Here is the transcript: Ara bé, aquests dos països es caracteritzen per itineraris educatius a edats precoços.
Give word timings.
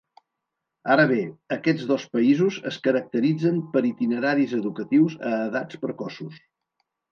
Ara 0.93 1.03
bé, 1.11 1.17
aquests 1.55 1.83
dos 1.91 2.05
països 2.15 2.57
es 2.71 2.79
caracteritzen 2.89 3.61
per 3.77 3.85
itineraris 3.91 4.57
educatius 4.63 5.21
a 5.31 5.37
edats 5.45 5.83
precoços. 5.87 6.45